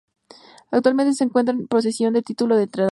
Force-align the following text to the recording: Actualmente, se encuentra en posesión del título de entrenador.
Actualmente, 0.71 1.13
se 1.13 1.25
encuentra 1.25 1.53
en 1.53 1.67
posesión 1.67 2.15
del 2.15 2.23
título 2.23 2.57
de 2.57 2.63
entrenador. 2.63 2.79